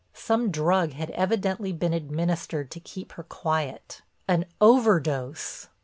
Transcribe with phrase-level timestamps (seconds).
[0.15, 5.67] Some drug had evidently been administered to keep her quiet—an overdose!